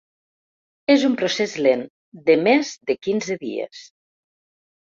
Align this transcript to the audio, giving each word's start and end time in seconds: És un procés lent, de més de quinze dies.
És 0.93 1.05
un 1.09 1.17
procés 1.19 1.53
lent, 1.67 1.83
de 2.31 2.39
més 2.49 2.75
de 2.91 2.97
quinze 3.09 3.39
dies. 3.45 3.87